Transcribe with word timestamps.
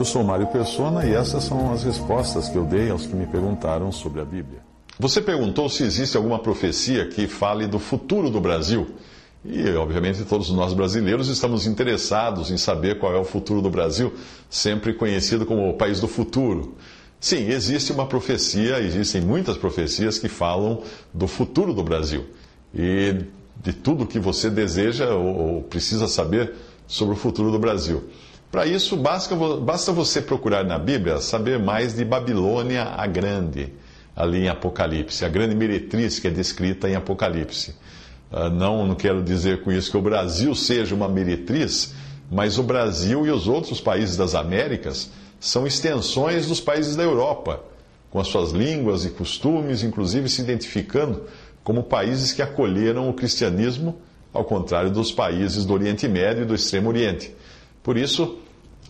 Eu 0.00 0.04
sou 0.06 0.24
Mário 0.24 0.46
Persona 0.46 1.04
e 1.04 1.12
essas 1.12 1.44
são 1.44 1.74
as 1.74 1.84
respostas 1.84 2.48
que 2.48 2.56
eu 2.56 2.64
dei 2.64 2.88
aos 2.88 3.04
que 3.04 3.14
me 3.14 3.26
perguntaram 3.26 3.92
sobre 3.92 4.22
a 4.22 4.24
Bíblia. 4.24 4.62
Você 4.98 5.20
perguntou 5.20 5.68
se 5.68 5.82
existe 5.82 6.16
alguma 6.16 6.38
profecia 6.38 7.06
que 7.06 7.26
fale 7.26 7.66
do 7.66 7.78
futuro 7.78 8.30
do 8.30 8.40
Brasil. 8.40 8.86
E, 9.44 9.68
obviamente, 9.72 10.24
todos 10.24 10.48
nós 10.52 10.72
brasileiros 10.72 11.28
estamos 11.28 11.66
interessados 11.66 12.50
em 12.50 12.56
saber 12.56 12.98
qual 12.98 13.14
é 13.14 13.18
o 13.18 13.24
futuro 13.24 13.60
do 13.60 13.68
Brasil, 13.68 14.10
sempre 14.48 14.94
conhecido 14.94 15.44
como 15.44 15.68
o 15.68 15.74
país 15.74 16.00
do 16.00 16.08
futuro. 16.08 16.76
Sim, 17.20 17.50
existe 17.50 17.92
uma 17.92 18.06
profecia, 18.06 18.80
existem 18.80 19.20
muitas 19.20 19.58
profecias 19.58 20.18
que 20.18 20.30
falam 20.30 20.82
do 21.12 21.28
futuro 21.28 21.74
do 21.74 21.84
Brasil 21.84 22.24
e 22.74 23.16
de 23.62 23.74
tudo 23.74 24.06
que 24.06 24.18
você 24.18 24.48
deseja 24.48 25.10
ou 25.10 25.62
precisa 25.62 26.08
saber 26.08 26.54
sobre 26.86 27.12
o 27.12 27.18
futuro 27.18 27.52
do 27.52 27.58
Brasil. 27.58 28.02
Para 28.50 28.66
isso, 28.66 28.96
basta, 28.96 29.36
basta 29.36 29.92
você 29.92 30.20
procurar 30.20 30.64
na 30.64 30.76
Bíblia 30.76 31.20
saber 31.20 31.58
mais 31.58 31.94
de 31.94 32.04
Babilônia 32.04 32.82
a 32.82 33.06
Grande, 33.06 33.72
ali 34.14 34.40
em 34.40 34.48
Apocalipse, 34.48 35.24
a 35.24 35.28
grande 35.28 35.54
meretriz 35.54 36.18
que 36.18 36.26
é 36.26 36.30
descrita 36.30 36.88
em 36.88 36.96
Apocalipse. 36.96 37.76
Ah, 38.32 38.50
não, 38.50 38.86
não 38.86 38.94
quero 38.96 39.22
dizer 39.22 39.62
com 39.62 39.70
isso 39.70 39.90
que 39.90 39.96
o 39.96 40.02
Brasil 40.02 40.52
seja 40.54 40.94
uma 40.96 41.08
meretriz, 41.08 41.94
mas 42.30 42.58
o 42.58 42.62
Brasil 42.62 43.24
e 43.24 43.30
os 43.30 43.46
outros 43.46 43.80
países 43.80 44.16
das 44.16 44.34
Américas 44.34 45.10
são 45.38 45.66
extensões 45.66 46.46
dos 46.46 46.60
países 46.60 46.96
da 46.96 47.04
Europa, 47.04 47.62
com 48.10 48.18
as 48.18 48.26
suas 48.26 48.50
línguas 48.50 49.04
e 49.04 49.10
costumes, 49.10 49.84
inclusive 49.84 50.28
se 50.28 50.42
identificando 50.42 51.22
como 51.62 51.84
países 51.84 52.32
que 52.32 52.42
acolheram 52.42 53.08
o 53.08 53.14
cristianismo, 53.14 53.96
ao 54.32 54.44
contrário 54.44 54.90
dos 54.90 55.12
países 55.12 55.64
do 55.64 55.72
Oriente 55.72 56.06
Médio 56.08 56.42
e 56.42 56.46
do 56.46 56.54
Extremo 56.54 56.88
Oriente. 56.88 57.34
Por 57.82 57.96
isso, 57.96 58.38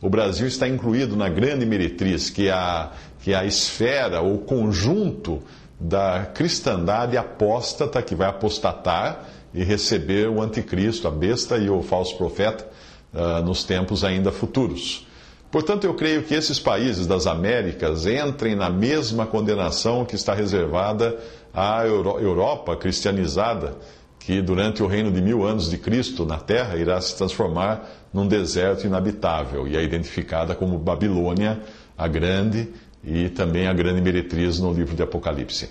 o 0.01 0.09
Brasil 0.09 0.47
está 0.47 0.67
incluído 0.67 1.17
na 1.17 1.29
grande 1.29 1.67
meretriz, 1.67 2.31
que 2.31 2.48
é 2.48 2.53
a, 2.53 2.91
que 3.20 3.33
é 3.33 3.37
a 3.37 3.45
esfera 3.45 4.20
ou 4.20 4.39
conjunto 4.39 5.43
da 5.79 6.27
cristandade 6.34 7.17
apóstata 7.17 8.03
que 8.03 8.15
vai 8.15 8.28
apostatar 8.28 9.27
e 9.53 9.62
receber 9.65 10.28
o 10.28 10.41
anticristo, 10.41 11.09
a 11.09 11.11
besta 11.11 11.56
e 11.59 11.69
o 11.69 11.83
falso 11.83 12.17
profeta 12.17 12.67
uh, 13.12 13.43
nos 13.43 13.65
tempos 13.65 14.05
ainda 14.05 14.31
futuros. 14.31 15.06
Portanto, 15.51 15.84
eu 15.84 15.95
creio 15.95 16.23
que 16.23 16.34
esses 16.34 16.61
países 16.61 17.06
das 17.06 17.27
Américas 17.27 18.06
entrem 18.06 18.55
na 18.55 18.71
mesma 18.71 19.27
condenação 19.27 20.05
que 20.05 20.15
está 20.15 20.33
reservada 20.33 21.19
à 21.53 21.84
Euro 21.84 22.21
Europa 22.21 22.77
cristianizada, 22.77 23.77
que 24.21 24.41
durante 24.41 24.83
o 24.83 24.87
reino 24.87 25.11
de 25.11 25.21
mil 25.21 25.45
anos 25.45 25.69
de 25.69 25.79
Cristo 25.79 26.25
na 26.25 26.39
terra 26.39 26.77
irá 26.77 27.01
se 27.01 27.17
transformar 27.17 27.89
num 28.13 28.27
deserto 28.27 28.87
inabitável 28.87 29.67
e 29.67 29.77
é 29.77 29.83
identificada 29.83 30.55
como 30.55 30.79
Babilônia 30.79 31.61
a 31.97 32.07
Grande 32.07 32.69
e 33.03 33.31
também 33.31 33.67
a 33.67 33.73
grande 33.73 34.01
meretriz 34.01 34.59
no 34.59 34.72
livro 34.72 34.94
de 34.94 35.03
Apocalipse. 35.03 35.71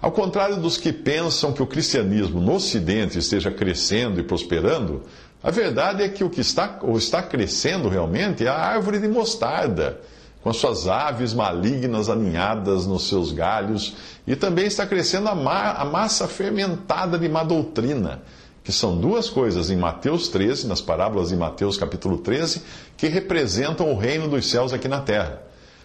Ao 0.00 0.12
contrário 0.12 0.56
dos 0.58 0.76
que 0.76 0.92
pensam 0.92 1.52
que 1.52 1.62
o 1.62 1.66
cristianismo 1.66 2.40
no 2.40 2.54
Ocidente 2.54 3.18
esteja 3.18 3.50
crescendo 3.50 4.20
e 4.20 4.22
prosperando, 4.22 5.02
a 5.42 5.50
verdade 5.50 6.04
é 6.04 6.08
que 6.08 6.22
o 6.22 6.30
que 6.30 6.40
está, 6.40 6.78
ou 6.82 6.96
está 6.96 7.20
crescendo 7.20 7.88
realmente 7.88 8.44
é 8.44 8.48
a 8.48 8.54
árvore 8.56 9.00
de 9.00 9.08
mostarda, 9.08 10.00
com 10.48 10.50
as 10.50 10.56
suas 10.56 10.88
aves 10.88 11.34
malignas 11.34 12.08
aninhadas 12.08 12.86
nos 12.86 13.06
seus 13.06 13.32
galhos, 13.32 13.94
e 14.26 14.34
também 14.34 14.64
está 14.64 14.86
crescendo 14.86 15.28
a, 15.28 15.34
ma 15.34 15.72
a 15.72 15.84
massa 15.84 16.26
fermentada 16.26 17.18
de 17.18 17.28
má 17.28 17.44
doutrina, 17.44 18.22
que 18.64 18.72
são 18.72 18.96
duas 18.96 19.28
coisas 19.28 19.68
em 19.68 19.76
Mateus 19.76 20.28
13, 20.28 20.66
nas 20.66 20.80
parábolas 20.80 21.28
de 21.28 21.36
Mateus 21.36 21.76
capítulo 21.76 22.16
13, 22.16 22.62
que 22.96 23.08
representam 23.08 23.92
o 23.92 23.98
reino 23.98 24.26
dos 24.26 24.48
céus 24.48 24.72
aqui 24.72 24.88
na 24.88 25.02
terra. 25.02 25.42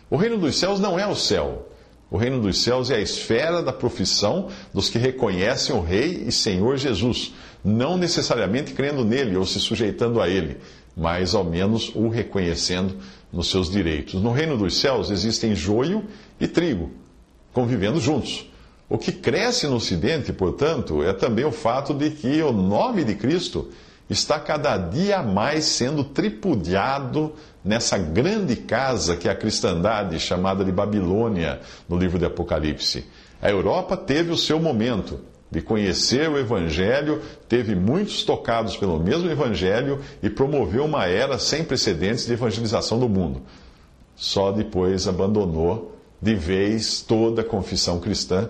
O 0.09 0.15
reino 0.15 0.37
dos 0.37 0.55
céus 0.57 0.79
não 0.79 0.97
é 0.97 1.05
o 1.05 1.15
céu. 1.15 1.67
O 2.09 2.15
reino 2.15 2.39
dos 2.39 2.63
céus 2.63 2.89
é 2.89 2.95
a 2.95 3.01
esfera 3.01 3.61
da 3.61 3.73
profissão 3.73 4.47
dos 4.73 4.87
que 4.87 4.97
reconhecem 4.97 5.75
o 5.75 5.81
Rei 5.81 6.23
e 6.25 6.31
Senhor 6.31 6.77
Jesus, 6.77 7.33
não 7.65 7.97
necessariamente 7.97 8.71
crendo 8.71 9.03
nele 9.03 9.35
ou 9.35 9.45
se 9.45 9.59
sujeitando 9.59 10.21
a 10.21 10.29
ele, 10.29 10.57
mas 10.95 11.35
ao 11.35 11.43
menos 11.43 11.91
o 11.93 12.07
reconhecendo 12.07 12.95
nos 13.33 13.49
seus 13.49 13.69
direitos. 13.69 14.21
No 14.21 14.31
reino 14.31 14.55
dos 14.55 14.79
céus 14.79 15.09
existem 15.09 15.55
joio 15.55 16.05
e 16.39 16.47
trigo, 16.47 16.91
convivendo 17.51 17.99
juntos. 17.99 18.47
O 18.87 18.97
que 18.97 19.11
cresce 19.11 19.65
no 19.65 19.77
Ocidente, 19.77 20.31
portanto, 20.31 21.01
é 21.01 21.11
também 21.11 21.43
o 21.43 21.51
fato 21.51 21.95
de 21.95 22.11
que 22.11 22.43
o 22.43 22.51
nome 22.51 23.03
de 23.03 23.15
Cristo 23.15 23.71
está 24.07 24.39
cada 24.39 24.77
dia 24.77 25.23
mais 25.23 25.65
sendo 25.65 26.03
tripudiado 26.03 27.33
nessa 27.65 27.97
grande 27.97 28.55
casa 28.55 29.15
que 29.15 29.27
é 29.27 29.31
a 29.31 29.35
cristandade, 29.35 30.19
chamada 30.19 30.63
de 30.63 30.71
Babilônia, 30.71 31.59
no 31.89 31.97
livro 31.97 32.19
de 32.19 32.25
Apocalipse. 32.25 33.05
A 33.41 33.49
Europa 33.49 33.97
teve 33.97 34.31
o 34.31 34.37
seu 34.37 34.59
momento 34.59 35.19
de 35.53 35.61
conhecer 35.61 36.27
o 36.27 36.37
Evangelho, 36.39 37.21
teve 37.47 37.75
muitos 37.75 38.23
tocados 38.23 38.75
pelo 38.75 38.99
mesmo 38.99 39.29
Evangelho 39.29 40.01
e 40.21 40.27
promoveu 40.27 40.83
uma 40.83 41.05
era 41.05 41.37
sem 41.37 41.63
precedentes 41.63 42.25
de 42.25 42.33
evangelização 42.33 42.99
do 42.99 43.07
mundo. 43.07 43.39
Só 44.15 44.51
depois 44.51 45.07
abandonou 45.07 45.95
de 46.19 46.33
vez 46.33 47.01
toda 47.01 47.41
a 47.41 47.45
confissão 47.45 47.99
cristã 47.99 48.49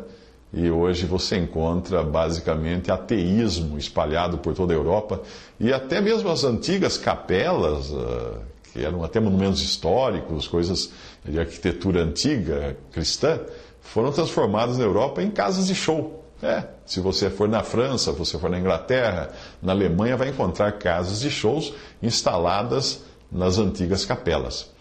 e 0.53 0.69
hoje 0.71 1.05
você 1.05 1.35
encontra 1.37 2.03
basicamente 2.03 2.89
ateísmo 2.89 3.77
espalhado 3.77 4.37
por 4.37 4.53
toda 4.53 4.73
a 4.73 4.77
Europa 4.77 5.21
e 5.59 5.73
até 5.73 5.99
mesmo 5.99 6.29
as 6.29 6.45
antigas 6.45 6.97
capelas, 6.97 7.91
ah, 7.93 8.37
que 8.71 8.79
eram 8.79 9.03
até 9.03 9.19
monumentos 9.19 9.61
históricos, 9.61 10.47
coisas 10.47 10.89
de 11.25 11.37
arquitetura 11.37 12.01
antiga 12.01 12.77
cristã, 12.93 13.41
foram 13.81 14.09
transformadas 14.09 14.77
na 14.77 14.85
Europa 14.85 15.21
em 15.21 15.29
casas 15.29 15.67
de 15.67 15.75
show. 15.75 16.22
É, 16.41 16.63
se 16.85 16.99
você 16.99 17.29
for 17.29 17.47
na 17.47 17.63
França, 17.63 18.11
se 18.11 18.17
você 18.17 18.37
for 18.37 18.49
na 18.49 18.59
Inglaterra, 18.59 19.29
na 19.61 19.71
Alemanha, 19.71 20.17
vai 20.17 20.29
encontrar 20.29 20.73
casas 20.73 21.21
de 21.21 21.29
shows 21.29 21.73
instaladas 22.01 23.03
nas 23.31 23.57
antigas 23.57 24.05
capelas. 24.05 24.71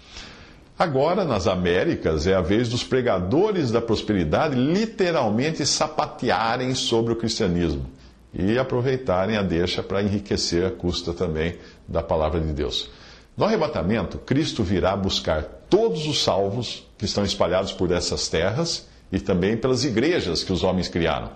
Agora, 0.79 1.25
nas 1.25 1.47
Américas, 1.47 2.27
é 2.27 2.35
a 2.35 2.41
vez 2.41 2.69
dos 2.69 2.83
pregadores 2.83 3.71
da 3.71 3.81
prosperidade 3.81 4.57
literalmente 4.57 5.65
sapatearem 5.65 6.75
sobre 6.75 7.13
o 7.13 7.17
cristianismo 7.17 7.87
e 8.35 8.59
aproveitarem 8.59 9.37
a 9.37 9.43
deixa 9.43 9.83
para 9.83 10.03
enriquecer 10.03 10.67
a 10.67 10.71
custa 10.71 11.13
também 11.13 11.59
da 11.87 12.03
palavra 12.03 12.41
de 12.41 12.53
Deus. 12.53 12.91
No 13.37 13.45
arrebatamento, 13.45 14.19
Cristo 14.19 14.63
virá 14.63 14.97
buscar 14.97 15.45
todos 15.69 16.07
os 16.07 16.23
salvos 16.23 16.87
que 16.99 17.05
estão 17.05 17.25
espalhados 17.25 17.73
por 17.73 17.91
essas 17.93 18.29
terras 18.29 18.89
e 19.13 19.21
também 19.21 19.57
pelas 19.57 19.85
igrejas 19.85 20.43
que 20.43 20.53
os 20.53 20.65
homens 20.65 20.89
criaram, 20.89 21.31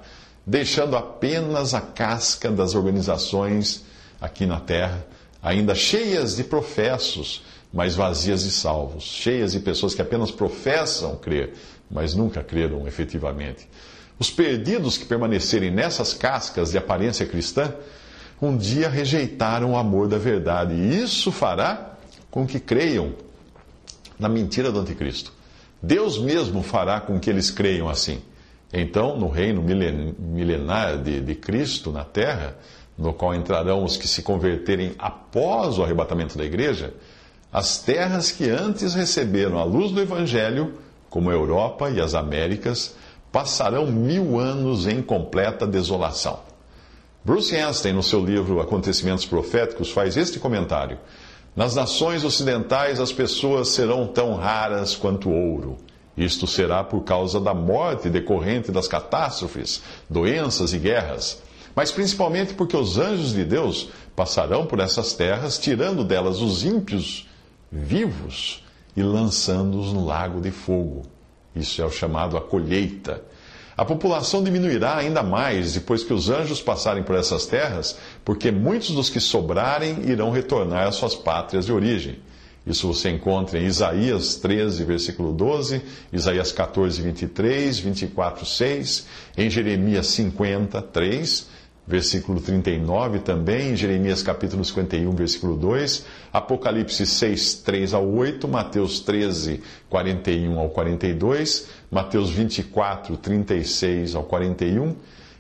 deixando 0.45 0.97
apenas 0.97 1.75
a 1.75 1.81
casca 1.81 2.51
das 2.51 2.75
organizações 2.75 3.85
aqui 4.21 4.47
na 4.47 4.59
terra, 4.59 5.07
ainda 5.43 5.75
cheias 5.75 6.37
de 6.37 6.45
professos 6.45 7.43
mas 7.77 7.95
vazias 7.95 8.43
de 8.43 8.51
salvos, 8.51 9.05
cheias 9.05 9.53
de 9.53 9.61
pessoas 9.61 9.95
que 9.95 10.01
apenas 10.01 10.31
professam 10.31 11.15
crer, 11.17 11.53
mas 11.91 12.15
nunca 12.15 12.43
creram 12.43 12.89
efetivamente. 12.89 13.69
Os 14.19 14.31
perdidos 14.31 14.97
que 14.97 15.05
permanecerem 15.05 15.71
nessas 15.71 16.15
cascas 16.15 16.71
de 16.71 16.79
aparência 16.79 17.27
cristã, 17.27 17.75
um 18.41 18.57
dia 18.57 18.89
rejeitaram 18.89 19.73
o 19.73 19.77
amor 19.77 20.09
da 20.09 20.17
verdade, 20.17 20.73
e 20.75 21.03
isso 21.03 21.31
fará 21.31 21.99
com 22.31 22.47
que 22.47 22.59
creiam 22.59 23.15
na 24.19 24.29
mentira 24.29 24.73
do 24.73 24.81
anticristo. 24.81 25.36
Deus 25.83 26.19
mesmo 26.19 26.63
fará 26.63 27.01
com 27.01 27.19
que 27.19 27.31
eles 27.31 27.51
creiam 27.51 27.89
assim. 27.89 28.21
Então, 28.73 29.17
no 29.17 29.29
reino 29.29 29.63
milenar 29.63 30.99
de, 30.99 31.21
de 31.21 31.35
Cristo 31.35 31.93
na 31.93 32.05
terra, 32.05 32.57
no 32.99 33.13
qual 33.13 33.35
entrarão 33.35 33.85
os 33.85 33.97
que 33.97 34.09
se 34.09 34.23
converterem 34.23 34.95
após 34.99 35.79
o 35.79 35.83
arrebatamento 35.83 36.37
da 36.37 36.45
igreja, 36.45 36.95
as 37.53 37.79
terras 37.79 38.33
que 38.33 38.51
antes 38.51 38.95
receberam 38.95 39.59
a 39.59 39.65
luz 39.65 39.93
do 39.93 40.01
Evangelho, 40.01 40.75
como 41.09 41.31
a 41.31 41.35
Europa 41.35 41.91
e 41.91 42.01
as 42.01 42.15
Américas, 42.15 42.95
passarão 43.31 43.87
mil 43.87 44.39
anos 44.39 44.87
em 44.87 45.03
completa 45.03 45.67
desolação. 45.67 46.41
Bruce 47.25 47.57
Anstey, 47.57 47.93
no 47.93 48.03
seu 48.03 48.25
livro 48.25 48.61
Acontecimentos 48.61 49.27
Proféticos, 49.27 49.91
faz 49.91 50.17
este 50.17 50.39
comentário: 50.39 50.99
Nas 51.57 51.75
nações 51.75 52.23
ocidentais 52.23 53.01
as 53.01 53.11
pessoas 53.11 53.69
serão 53.71 54.07
tão 54.07 54.35
raras 54.35 54.95
quanto 54.95 55.31
ouro. 55.31 55.79
Isto 56.15 56.47
será 56.47 56.85
por 56.85 57.03
causa 57.03 57.41
da 57.41 57.55
morte 57.55 58.11
decorrente 58.11 58.71
das 58.71 58.87
catástrofes, 58.87 59.83
doenças 60.09 60.75
e 60.75 60.79
guerras, 60.79 61.43
mas 61.75 61.91
principalmente 61.91 62.53
porque 62.53 62.77
os 62.77 62.99
anjos 62.99 63.33
de 63.33 63.43
Deus 63.43 63.89
passarão 64.15 64.67
por 64.67 64.81
essas 64.81 65.15
terras, 65.15 65.59
tirando 65.59 66.05
delas 66.05 66.43
os 66.43 66.63
ímpios 66.63 67.27
vivos 67.73 68.63
e 68.95 69.03
lançando-os 69.03 69.95
no 69.95 70.05
lago 70.05 70.43
de 70.43 70.51
fogo. 70.51 71.05
Isso 71.55 71.81
é 71.81 71.87
o 71.87 71.91
chamado 71.91 72.37
a 72.37 72.41
colheita. 72.41 73.23
A 73.77 73.85
população 73.85 74.43
diminuirá 74.43 74.97
ainda 74.97 75.23
mais 75.23 75.75
depois 75.75 76.03
que 76.03 76.15
os 76.15 76.31
anjos 76.31 76.63
passarem 76.63 77.03
por 77.03 77.15
essas 77.15 77.45
terras, 77.45 77.99
porque 78.25 78.51
muitos 78.51 78.93
dos 78.93 79.11
que 79.11 79.21
sobrarem 79.21 80.09
irão 80.09 80.31
retornar 80.31 80.89
às 80.89 80.95
suas 80.95 81.15
pátrias 81.15 81.67
de 81.67 81.73
origem. 81.73 82.19
Isso 82.67 82.89
você 82.89 83.11
encontra 83.11 83.61
em 83.61 83.67
Isaías 83.67 84.37
13, 84.37 84.83
versículo 84.85 85.33
12, 85.33 85.83
Isaías 86.13 86.51
14, 86.51 87.01
23, 87.03 87.79
24, 87.79 88.47
6, 88.47 89.07
em 89.37 89.51
Jeremias 89.51 90.07
50, 90.09 90.83
3, 90.83 91.47
versículo 91.87 92.41
39 92.41 93.21
também, 93.21 93.71
em 93.71 93.77
Jeremias 93.77 94.23
capítulo 94.23 94.65
51, 94.65 95.11
versículo 95.13 95.57
2, 95.57 96.05
Apocalipse 96.33 97.07
6, 97.07 97.55
3 97.65 97.95
ao 97.95 98.09
8, 98.09 98.49
Mateus 98.49 99.01
13, 99.01 99.63
41 99.89 100.59
ao 100.59 100.69
42, 100.71 101.69
Mateus 101.91 102.31
24, 102.31 103.17
36 103.17 104.17
ao 104.17 104.25
41, 104.25 104.97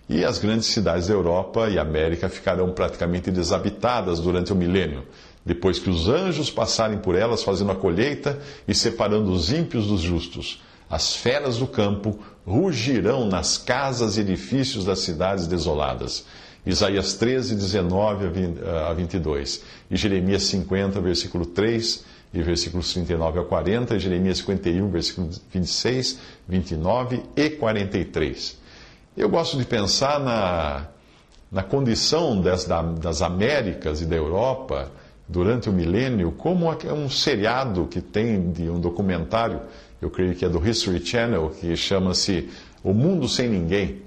e 0.09 0.25
as 0.25 0.39
grandes 0.39 0.67
cidades 0.67 1.09
da 1.09 1.15
Europa 1.15 1.69
e 1.69 1.79
América 1.81 2.29
ficarão 2.29 2.71
praticamente 2.71 3.31
desabitadas 3.33 4.21
durante 4.21 4.53
o 4.53 4.57
milênio, 4.57 5.03
depois 5.45 5.81
que 5.81 5.91
os 5.91 6.09
anjos 6.09 6.49
passarem 6.49 6.99
por 6.99 7.17
elas 7.17 7.43
fazendo 7.43 7.73
a 7.73 7.77
colheita 7.77 8.39
e 8.69 8.75
separando 8.75 9.33
os 9.33 9.53
ímpios 9.53 9.89
dos 9.89 10.01
justos. 10.01 10.63
As 10.89 11.15
feras 11.17 11.59
do 11.59 11.67
campo 11.67 12.19
rugirão 12.47 13.27
nas 13.27 13.59
casas 13.59 14.17
e 14.17 14.21
edifícios 14.21 14.85
das 14.85 15.01
cidades 15.01 15.47
desoladas. 15.47 16.25
Isaías 16.65 17.15
13, 17.15 17.55
19 17.55 18.27
a 18.89 18.93
22. 18.93 19.63
E 19.91 19.97
Jeremias 19.97 20.45
50, 20.45 21.01
versículo 21.01 21.47
3 21.47 22.05
e 22.35 22.43
versículos 22.43 22.93
39 22.93 23.41
a 23.41 23.45
40. 23.45 23.97
E 23.97 24.01
Jeremias 24.01 24.39
51, 24.39 24.91
versículos 24.91 25.43
26, 25.53 26.19
29 26.49 27.23
e 27.37 27.51
43. 27.51 28.59
Eu 29.17 29.29
gosto 29.29 29.57
de 29.57 29.65
pensar 29.65 30.21
na, 30.21 30.87
na 31.51 31.63
condição 31.63 32.41
das, 32.41 32.65
das 33.01 33.23
Américas 33.23 34.01
e 34.01 34.07
da 34.07 34.15
Europa 34.17 34.91
durante 35.29 35.69
o 35.69 35.73
milênio 35.73 36.33
como 36.33 36.69
um 36.71 37.09
seriado 37.11 37.87
que 37.87 38.01
tem 38.01 38.51
de 38.53 38.69
um 38.71 38.79
documentário 38.81 39.61
eu 40.01 40.11
creio 40.11 40.35
que 40.35 40.45
é 40.45 40.49
do 40.49 40.67
History 40.67 41.05
Channel, 41.05 41.51
que 41.61 41.75
chama-se 41.77 42.49
O 42.83 42.93
Mundo 42.93 43.29
Sem 43.29 43.49
Ninguém, 43.49 44.03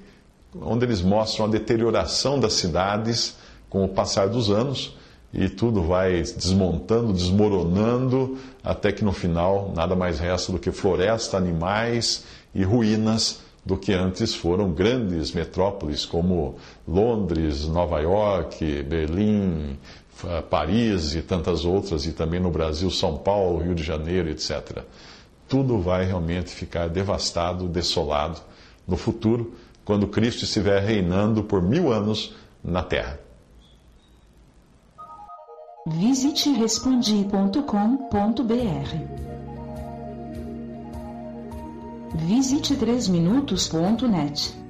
onde 0.62 0.86
eles 0.86 1.02
mostram 1.02 1.46
a 1.46 1.50
deterioração 1.50 2.40
das 2.40 2.54
cidades 2.54 3.36
com 3.70 3.84
o 3.84 3.90
passar 3.90 4.28
dos 4.28 4.50
anos 4.50 4.96
e 5.34 5.48
tudo 5.48 5.84
vai 5.84 6.22
desmontando, 6.22 7.14
desmoronando, 7.14 8.38
até 8.64 8.92
que 8.92 9.04
no 9.04 9.12
final 9.12 9.72
nada 9.76 9.96
mais 9.96 10.20
resta 10.20 10.52
do 10.52 10.60
que 10.60 10.72
floresta, 10.72 11.38
animais 11.38 12.26
e 12.54 12.64
ruínas 12.64 13.42
do 13.64 13.78
que 13.78 13.94
antes 13.94 14.34
foram 14.34 14.72
grandes 14.72 15.32
metrópoles 15.32 16.04
como 16.04 16.56
Londres, 16.88 17.68
Nova 17.68 18.00
York, 18.00 18.84
Berlim, 18.84 19.78
Paris 20.50 21.14
e 21.14 21.22
tantas 21.22 21.64
outras, 21.64 22.06
e 22.08 22.12
também 22.12 22.40
no 22.40 22.50
Brasil, 22.50 22.90
São 22.90 23.18
Paulo, 23.18 23.60
Rio 23.60 23.76
de 23.76 23.84
Janeiro, 23.84 24.30
etc 24.30 24.84
tudo 25.50 25.80
vai 25.80 26.06
realmente 26.06 26.51
ficar 26.51 26.88
devastado, 26.88 27.68
desolado 27.68 28.40
no 28.88 28.96
futuro, 28.96 29.56
quando 29.84 30.07
Cristo 30.07 30.44
estiver 30.44 30.81
reinando 30.81 31.44
por 31.44 31.62
mil 31.62 31.92
anos 31.92 32.36
na 32.63 32.84
terra. 32.84 33.19
Visite 35.88 36.54
respondi.com.br. 36.54 37.63
Visite 42.16 42.75
3minutos.net. 42.75 44.69